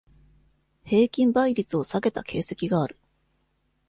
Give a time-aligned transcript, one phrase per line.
[0.83, 2.97] 平均倍率を下げた形跡がある。